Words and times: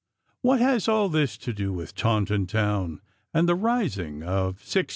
What 0.41 0.59
has 0.61 0.87
all 0.87 1.09
this 1.09 1.37
to 1.37 1.53
do 1.53 1.71
with 1.73 1.93
Taunton 1.93 2.47
town 2.47 3.01
and 3.35 3.47
the 3.47 3.53
rising 3.53 4.23
of 4.23 4.57
1685? 4.65 4.87